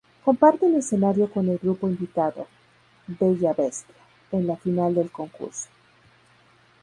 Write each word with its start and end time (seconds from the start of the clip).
Comparten 0.25 0.75
escenario 0.75 1.29
con 1.31 1.47
el 1.47 1.59
grupo 1.59 1.87
invitado 1.87 2.47
"Bella 3.05 3.53
Bestia" 3.53 3.93
en 4.31 4.47
la 4.47 4.57
final 4.57 4.95
del 4.95 5.11
concurso. 5.11 5.69